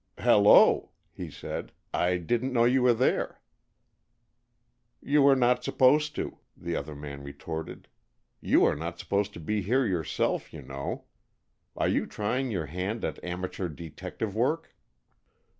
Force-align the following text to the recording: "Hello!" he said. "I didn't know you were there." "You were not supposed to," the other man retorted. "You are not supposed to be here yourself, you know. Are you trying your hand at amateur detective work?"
"Hello!" 0.17 0.89
he 1.11 1.29
said. 1.29 1.71
"I 1.93 2.17
didn't 2.17 2.51
know 2.53 2.63
you 2.63 2.81
were 2.81 2.93
there." 2.95 3.39
"You 4.99 5.21
were 5.21 5.35
not 5.35 5.63
supposed 5.63 6.15
to," 6.15 6.39
the 6.57 6.75
other 6.75 6.95
man 6.95 7.21
retorted. 7.21 7.87
"You 8.39 8.65
are 8.65 8.75
not 8.75 8.97
supposed 8.97 9.31
to 9.33 9.39
be 9.39 9.61
here 9.61 9.85
yourself, 9.85 10.51
you 10.51 10.63
know. 10.63 11.03
Are 11.77 11.87
you 11.87 12.07
trying 12.07 12.49
your 12.49 12.65
hand 12.65 13.05
at 13.05 13.23
amateur 13.23 13.69
detective 13.69 14.35
work?" 14.35 14.75